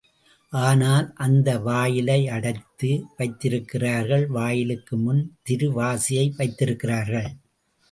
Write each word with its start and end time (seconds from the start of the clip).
ஆனால் 0.53 1.07
அந்த 1.15 1.49
வாயிலை 1.59 2.27
அடைத்து 2.27 2.89
வைத்திருக்கிறார்கள், 3.17 4.25
வாயிலுக்கு 4.27 4.97
முன் 4.97 5.21
திரு 5.43 5.69
வாசியை 5.71 6.25
வைத்திருக்கிறார்கள். 6.35 7.31